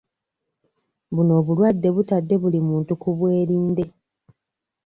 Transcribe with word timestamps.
Buno 1.13 1.31
obulwadde 1.39 1.87
butadde 1.95 2.35
buli 2.41 2.57
omu 2.61 2.77
ku 3.01 3.09
bwerinde. 3.17 3.85